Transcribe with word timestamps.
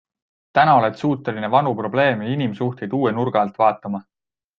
Täna 0.59 0.71
oled 0.77 0.95
suuteline 1.01 1.49
vanu 1.55 1.73
probleeme 1.81 2.29
ja 2.29 2.33
inimsuhteid 2.39 2.97
uue 3.01 3.13
nurga 3.19 3.45
alt 3.47 3.61
vaatama. 3.67 4.03